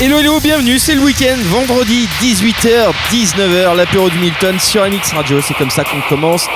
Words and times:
Hello 0.00 0.18
hello, 0.18 0.40
bienvenue, 0.40 0.76
c'est 0.80 0.96
le 0.96 1.02
week-end, 1.02 1.36
vendredi 1.44 2.08
18h, 2.20 2.92
19h, 3.12 3.76
l'apéro 3.76 4.10
du 4.10 4.18
Milton 4.18 4.58
sur 4.58 4.84
MX 4.84 5.12
Radio, 5.14 5.40
c'est 5.40 5.54
comme 5.54 5.70
ça 5.70 5.84
qu'on 5.84 6.00
commence 6.08 6.48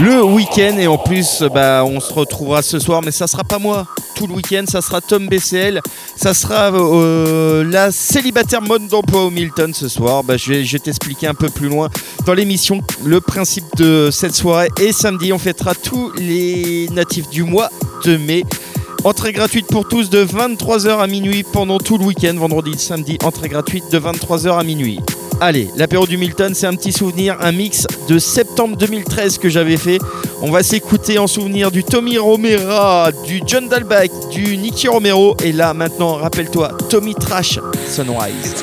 le 0.00 0.24
week-end 0.24 0.76
et 0.76 0.88
en 0.88 0.98
plus 0.98 1.44
bah, 1.54 1.84
on 1.86 2.00
se 2.00 2.12
retrouvera 2.12 2.62
ce 2.62 2.80
soir 2.80 3.00
mais 3.04 3.12
ça 3.12 3.28
sera 3.28 3.44
pas 3.44 3.60
moi 3.60 3.86
tout 4.16 4.26
le 4.26 4.34
week-end, 4.34 4.64
ça 4.66 4.82
sera 4.82 5.00
Tom 5.00 5.28
BCL, 5.28 5.80
ça 6.16 6.34
sera 6.34 6.72
euh, 6.74 7.64
la 7.64 7.92
célibataire 7.92 8.60
mode 8.60 8.88
d'emploi 8.88 9.24
au 9.24 9.30
Milton 9.30 9.72
ce 9.72 9.88
soir, 9.88 10.24
bah, 10.24 10.36
je 10.36 10.52
vais, 10.52 10.64
je 10.64 10.72
vais 10.72 10.80
t'expliquer 10.80 11.28
un 11.28 11.34
peu 11.34 11.48
plus 11.48 11.68
loin 11.68 11.88
dans 12.26 12.34
l'émission 12.34 12.80
le 13.04 13.20
principe 13.20 13.64
de 13.76 14.10
cette 14.10 14.34
soirée 14.34 14.68
et 14.80 14.92
samedi 14.92 15.32
on 15.32 15.38
fêtera 15.38 15.76
tous 15.76 16.12
les 16.16 16.88
natifs 16.90 17.30
du 17.30 17.44
mois 17.44 17.70
de 18.04 18.16
mai. 18.16 18.44
Entrée 19.02 19.32
gratuite 19.32 19.66
pour 19.66 19.88
tous 19.88 20.10
de 20.10 20.22
23h 20.22 20.98
à 20.98 21.06
minuit 21.06 21.42
pendant 21.42 21.78
tout 21.78 21.96
le 21.96 22.04
week-end, 22.04 22.34
vendredi 22.36 22.72
et 22.74 22.78
samedi. 22.78 23.16
Entrée 23.24 23.48
gratuite 23.48 23.90
de 23.90 23.98
23h 23.98 24.58
à 24.58 24.62
minuit. 24.62 25.00
Allez, 25.40 25.70
l'apéro 25.74 26.06
du 26.06 26.18
Milton, 26.18 26.54
c'est 26.54 26.66
un 26.66 26.74
petit 26.74 26.92
souvenir, 26.92 27.38
un 27.40 27.50
mix 27.50 27.86
de 28.08 28.18
septembre 28.18 28.76
2013 28.76 29.38
que 29.38 29.48
j'avais 29.48 29.78
fait. 29.78 29.98
On 30.42 30.50
va 30.50 30.62
s'écouter 30.62 31.18
en 31.18 31.26
souvenir 31.26 31.70
du 31.70 31.82
Tommy 31.82 32.18
Romero, 32.18 33.10
du 33.24 33.40
John 33.46 33.68
Dalbach, 33.68 34.10
du 34.30 34.58
Nicky 34.58 34.86
Romero. 34.86 35.34
Et 35.42 35.52
là, 35.52 35.72
maintenant, 35.72 36.16
rappelle-toi, 36.16 36.76
Tommy 36.90 37.14
Trash, 37.14 37.58
Sunrise. 37.88 38.54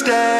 stay. 0.00 0.39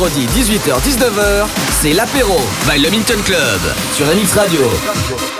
Vendredi 0.00 0.26
18h-19h, 0.28 1.46
c'est 1.82 1.92
l'apéro 1.92 2.38
by 2.66 2.80
le 2.80 2.88
Minton 2.88 3.20
Club 3.22 3.60
sur 3.92 4.06
MX 4.06 4.34
Radio. 4.34 5.39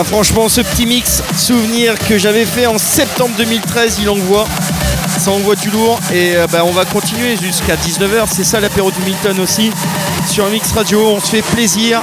Ah, 0.00 0.04
franchement, 0.04 0.48
ce 0.48 0.62
petit 0.62 0.86
mix 0.86 1.22
souvenir 1.36 1.98
que 1.98 2.16
j'avais 2.16 2.46
fait 2.46 2.64
en 2.64 2.78
septembre 2.78 3.34
2013, 3.36 3.98
il 4.00 4.08
envoie. 4.08 4.46
Ça 5.18 5.30
envoie 5.30 5.56
du 5.56 5.68
lourd 5.68 6.00
et 6.10 6.36
euh, 6.36 6.46
bah, 6.46 6.64
on 6.64 6.70
va 6.70 6.86
continuer 6.86 7.36
jusqu'à 7.36 7.76
19h. 7.76 8.24
C'est 8.32 8.44
ça 8.44 8.60
l'apéro 8.60 8.90
du 8.90 9.00
Milton 9.00 9.38
aussi. 9.40 9.70
Sur 10.26 10.48
Mix 10.48 10.72
Radio, 10.72 11.06
on 11.06 11.20
se 11.20 11.26
fait 11.26 11.42
plaisir 11.42 12.02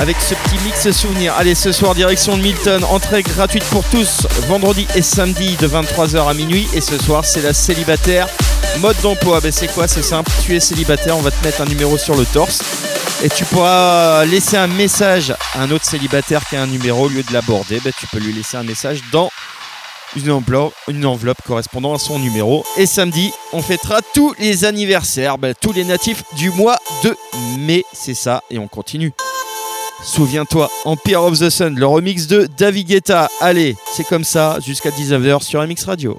avec 0.00 0.16
ce 0.20 0.34
petit 0.34 0.58
mix 0.64 0.90
souvenir. 0.90 1.34
Allez, 1.38 1.54
ce 1.54 1.70
soir, 1.70 1.94
direction 1.94 2.36
de 2.36 2.42
Milton, 2.42 2.82
entrée 2.82 3.22
gratuite 3.22 3.64
pour 3.66 3.84
tous, 3.84 4.26
vendredi 4.48 4.88
et 4.96 5.02
samedi 5.02 5.56
de 5.60 5.68
23h 5.68 6.28
à 6.28 6.34
minuit. 6.34 6.66
Et 6.74 6.80
ce 6.80 6.98
soir, 6.98 7.24
c'est 7.24 7.42
la 7.42 7.54
célibataire 7.54 8.26
mode 8.80 8.96
d'emploi. 9.02 9.40
Ben, 9.40 9.52
c'est 9.52 9.68
quoi? 9.68 9.86
C'est 9.86 10.02
simple, 10.02 10.32
tu 10.42 10.56
es 10.56 10.58
célibataire, 10.58 11.16
on 11.16 11.22
va 11.22 11.30
te 11.30 11.44
mettre 11.44 11.60
un 11.60 11.66
numéro 11.66 11.96
sur 11.96 12.16
le 12.16 12.24
torse 12.24 12.60
et 13.22 13.28
tu 13.28 13.44
pourras 13.44 14.24
laisser 14.24 14.56
un 14.56 14.66
message 14.66 15.34
à 15.54 15.62
un 15.62 15.70
autre 15.70 15.84
célibataire 15.84 16.46
qui 16.46 16.56
a 16.56 16.62
un 16.62 16.66
numéro 16.66 17.06
au 17.06 17.08
lieu 17.08 17.22
de 17.22 17.32
l'aborder. 17.32 17.80
Ben, 17.82 17.92
tu 17.98 18.06
peux 18.06 18.18
lui 18.18 18.32
laisser 18.32 18.56
un 18.56 18.62
message 18.62 19.00
dans 19.12 19.30
une 20.16 20.30
enveloppe, 20.30 21.42
correspondant 21.46 21.94
à 21.94 21.98
son 21.98 22.18
numéro. 22.18 22.64
Et 22.76 22.86
samedi, 22.86 23.32
on 23.52 23.62
fêtera 23.62 24.00
tous 24.14 24.34
les 24.38 24.64
anniversaires, 24.64 25.38
ben, 25.38 25.54
tous 25.60 25.72
les 25.72 25.84
natifs 25.84 26.22
du 26.36 26.50
mois 26.50 26.78
de 27.02 27.16
mai. 27.58 27.84
C'est 27.92 28.14
ça, 28.14 28.42
et 28.50 28.58
on 28.58 28.68
continue. 28.68 29.12
Souviens-toi, 30.04 30.70
Empire 30.84 31.22
of 31.22 31.38
the 31.38 31.50
Sun, 31.50 31.74
le 31.78 31.86
remix 31.86 32.26
de 32.26 32.48
David 32.58 32.88
Guetta. 32.88 33.28
Allez, 33.40 33.76
c'est 33.92 34.04
comme 34.04 34.24
ça, 34.24 34.58
jusqu'à 34.64 34.90
19h 34.90 35.42
sur 35.42 35.66
MX 35.66 35.84
Radio. 35.86 36.18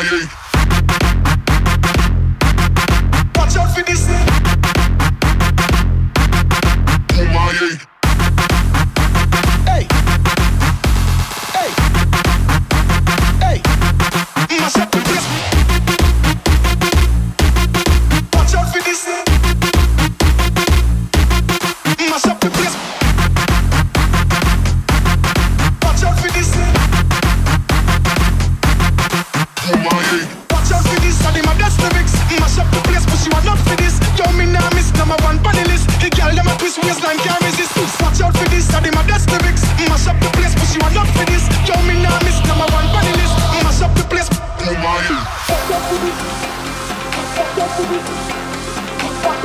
моей 0.00 0.39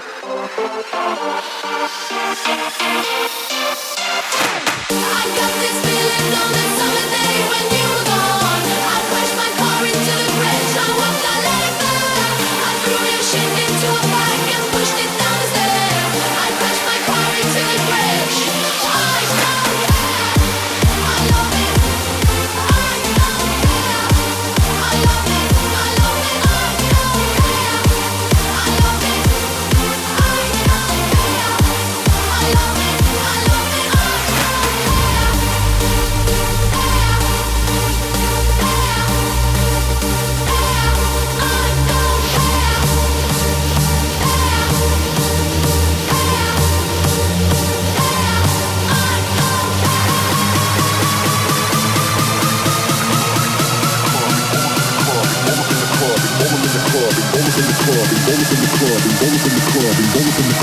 I 0.00 0.04
got 5.36 5.52
this 5.60 5.76
feeling 5.84 6.34
on 6.40 6.52
that 6.56 6.70
summer 6.78 7.06
day 7.12 7.36
when 7.50 7.64
you 7.76 7.84
were 7.90 8.04
gone. 8.06 8.39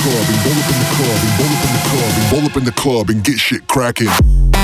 club 0.08 0.26
and 0.30 0.45
roll 0.45 0.55
up 0.55 0.70
in 0.72 0.80
the 0.80 0.89
club 0.95 1.20
and 1.20 1.39
roll 1.39 1.51
up 1.51 1.66
in 1.68 1.74
the 1.74 1.84
club 1.89 2.12
and 2.16 2.32
roll 2.32 2.45
up 2.45 2.58
in 2.58 2.64
the 2.64 2.72
club 2.72 3.10
and 3.10 3.24
get 3.24 3.39
shit 3.39 3.68
cracking. 3.68 4.57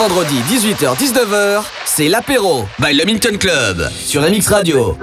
Vendredis 0.00 0.40
18h-19h, 0.48 1.62
c'est 1.84 2.08
l'apéro 2.08 2.64
by 2.78 2.94
le 2.94 3.04
Minton 3.04 3.36
Club 3.38 3.86
sur 3.94 4.22
MX 4.22 4.48
Radio. 4.48 4.96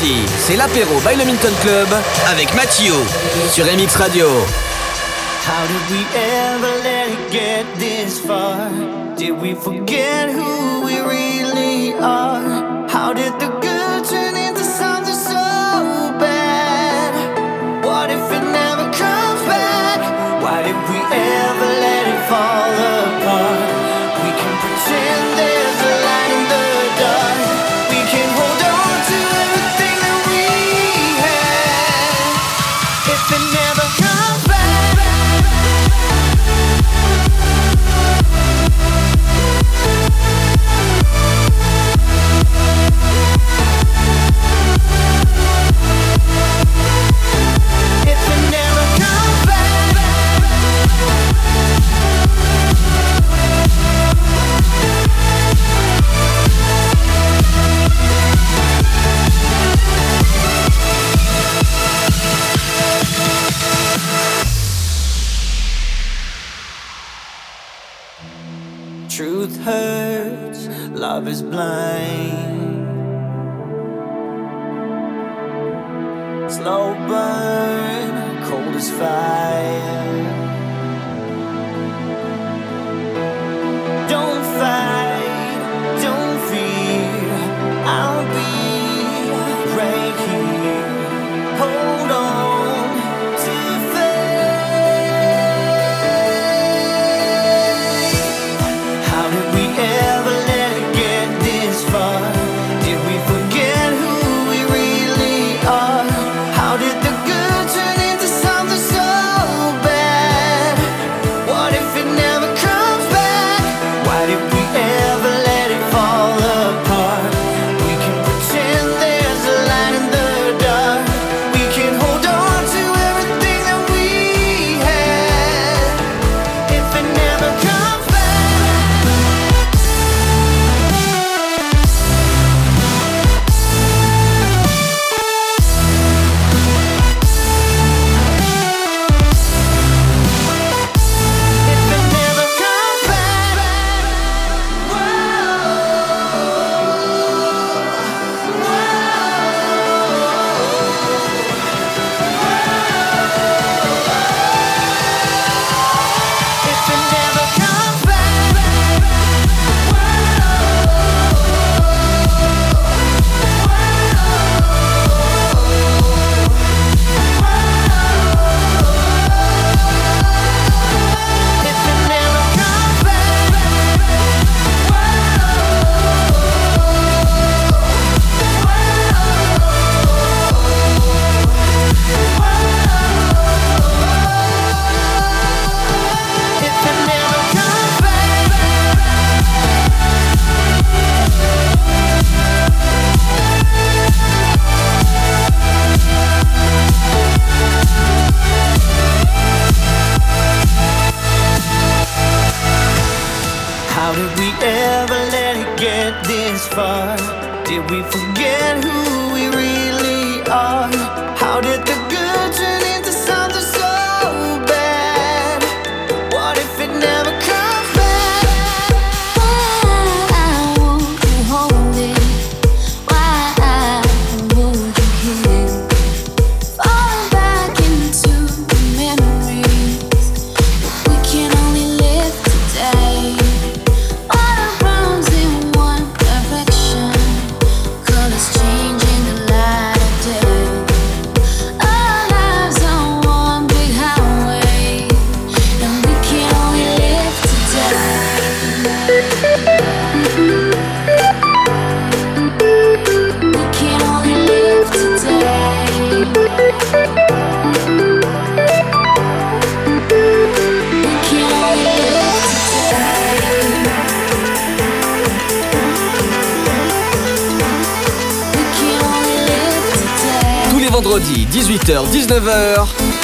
vendredi, 0.00 0.22
c'est 0.38 0.56
l'apéro 0.56 0.98
by 1.00 1.16
le 1.16 1.24
Minton 1.24 1.52
Club 1.62 1.88
avec 2.28 2.54
Mathieu 2.54 2.94
sur 3.50 3.64
MX 3.64 3.96
Radio. 3.96 4.26
How 5.46 5.66
did 5.66 5.90
we 5.90 6.04
ever 6.14 6.82
let 6.82 7.08
it 7.08 7.32
get 7.32 7.64
this 7.78 8.20
far? 8.20 8.70
Did 9.16 9.40
we 9.40 9.54
forget 9.54 10.30
who 10.30 10.84
we 10.84 11.00
really 11.00 11.94
are? 12.00 12.88
How 12.88 13.12
did 13.12 13.32
the 13.38 13.59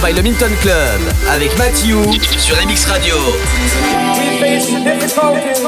by 0.00 0.12
the 0.12 0.22
Minton 0.22 0.54
Club 0.60 1.00
avec 1.28 1.56
Matthew 1.58 2.02
sur 2.38 2.56
MX 2.56 2.86
Radio. 2.86 3.16
We 4.18 4.38
face 4.38 4.66
the 4.66 4.80
difficulties 4.84 5.64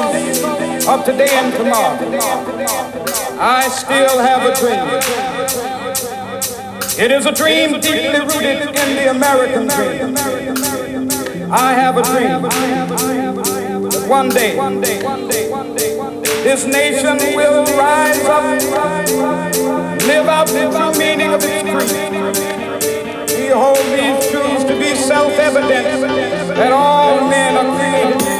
of 0.86 1.04
today 1.04 1.30
and 1.36 1.52
tomorrow. 1.54 1.98
I 3.40 3.68
still 3.68 4.18
have 4.18 4.44
a 4.46 4.54
dream. 4.54 4.86
It 6.98 7.10
is 7.10 7.26
a 7.26 7.32
dream 7.32 7.80
deeply 7.80 8.20
rooted 8.20 8.68
in 8.68 8.96
the 8.96 9.10
American 9.10 9.66
dream. 9.68 10.16
I 11.50 11.72
have 11.72 11.96
a 11.96 12.02
dream. 12.02 12.42
One 14.08 14.28
day, 14.28 14.56
this 16.44 16.66
nation 16.66 17.16
will 17.34 17.64
rise 17.76 18.24
up, 18.24 18.44
live 20.06 20.28
out 20.28 20.46
the 20.48 20.94
meaning 20.98 21.32
of 21.32 21.42
its 21.42 21.62
creed 21.62 22.69
hold 23.50 23.76
these 23.76 24.30
truths 24.30 24.64
to 24.64 24.78
be 24.78 24.94
self-evident 24.94 26.54
that 26.56 26.72
all 26.72 27.28
men 27.28 27.56
are 27.56 27.76
created 27.76 28.22
equal. 28.22 28.39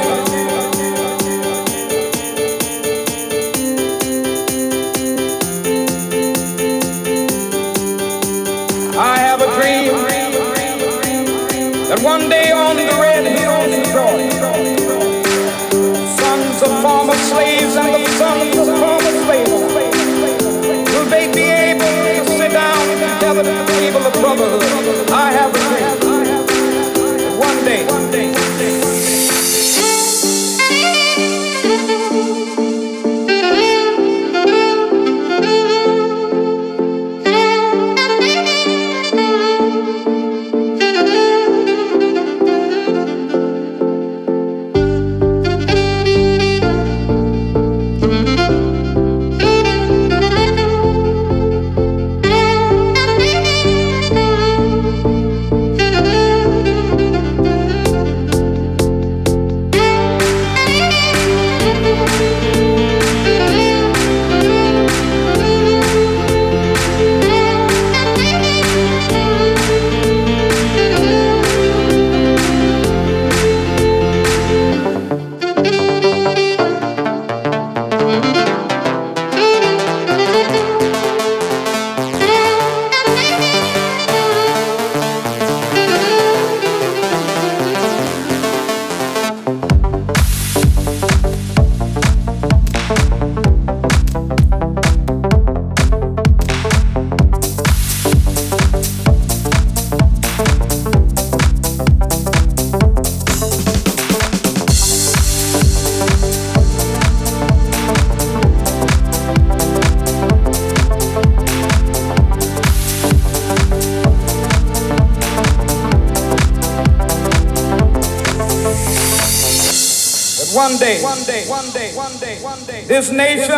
this 123.01 123.11
nation. 123.11 123.50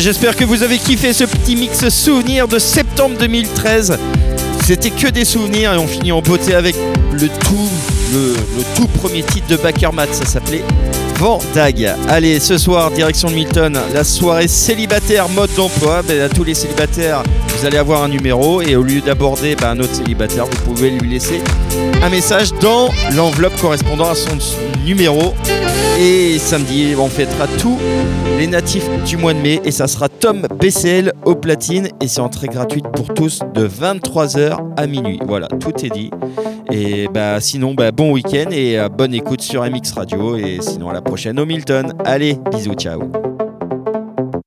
J'espère 0.00 0.34
que 0.34 0.44
vous 0.44 0.62
avez 0.62 0.78
kiffé 0.78 1.12
ce 1.12 1.24
petit 1.24 1.56
mix 1.56 1.88
souvenir 1.90 2.48
de 2.48 2.58
septembre 2.58 3.16
2013. 3.18 3.98
C'était 4.64 4.90
que 4.90 5.08
des 5.08 5.26
souvenirs 5.26 5.74
et 5.74 5.76
on 5.76 5.86
finit 5.86 6.12
en 6.12 6.22
beauté 6.22 6.54
avec 6.54 6.74
le 7.12 7.28
tout, 7.28 7.68
le, 8.12 8.34
tout 8.76 8.86
premier 8.86 9.22
titre 9.22 9.46
de 9.48 9.56
Backermat. 9.56 10.06
Ça 10.12 10.24
s'appelait 10.24 10.62
Vendag. 11.20 11.96
Allez, 12.08 12.40
ce 12.40 12.56
soir, 12.56 12.90
direction 12.90 13.28
de 13.28 13.34
Milton, 13.34 13.78
la 13.92 14.04
soirée 14.04 14.48
célibataire 14.48 15.28
mode 15.28 15.50
d'emploi. 15.54 16.00
Ben, 16.00 16.18
à 16.18 16.30
tous 16.30 16.44
les 16.44 16.54
célibataires, 16.54 17.22
vous 17.48 17.66
allez 17.66 17.76
avoir 17.76 18.02
un 18.02 18.08
numéro 18.08 18.62
et 18.62 18.74
au 18.74 18.82
lieu 18.82 19.02
d'aborder 19.02 19.54
ben, 19.54 19.72
un 19.72 19.80
autre 19.80 19.94
célibataire, 19.94 20.46
vous 20.46 20.62
pouvez 20.64 20.88
lui 20.88 21.10
laisser 21.10 21.42
un 22.02 22.08
message 22.08 22.52
dans 22.62 22.88
l'enveloppe 23.14 23.54
correspondant 23.60 24.08
à 24.08 24.14
son 24.14 24.38
numéro. 24.86 25.34
Et 26.00 26.38
samedi, 26.38 26.94
on 26.98 27.08
fêtera 27.08 27.46
tous 27.58 27.78
les 28.38 28.46
natifs 28.46 28.88
du 29.04 29.18
mois 29.18 29.34
de 29.34 29.40
mai 29.40 29.60
et 29.62 29.72
ça 29.72 29.88
sera 29.88 30.08
Tom 30.08 30.46
BCL 30.58 31.12
au 31.26 31.34
platine 31.34 31.88
et 32.00 32.08
c'est 32.08 32.22
entrée 32.22 32.46
gratuite 32.46 32.86
pour 32.94 33.12
tous 33.12 33.40
de 33.52 33.68
23h 33.68 34.56
à 34.78 34.86
minuit. 34.86 35.20
Voilà, 35.26 35.48
tout 35.48 35.84
est 35.84 35.90
dit. 35.90 36.10
Et 36.72 37.08
bah 37.12 37.40
sinon, 37.40 37.74
bah, 37.74 37.90
bon 37.90 38.12
week-end 38.12 38.50
et 38.50 38.78
euh, 38.78 38.88
bonne 38.88 39.14
écoute 39.14 39.40
sur 39.40 39.62
MX 39.62 39.92
Radio 39.96 40.36
et 40.36 40.58
sinon 40.60 40.88
à 40.88 40.92
la 40.92 41.02
prochaine 41.02 41.38
au 41.38 41.46
Milton. 41.46 41.92
Allez, 42.04 42.36
bisous, 42.52 42.74
ciao. 42.74 43.29